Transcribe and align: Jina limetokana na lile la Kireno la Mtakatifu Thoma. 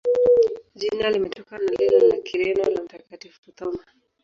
Jina 0.75 1.09
limetokana 1.09 1.63
na 1.65 1.71
lile 1.71 2.07
la 2.07 2.17
Kireno 2.17 2.69
la 2.69 2.81
Mtakatifu 2.83 3.51
Thoma. 3.51 3.85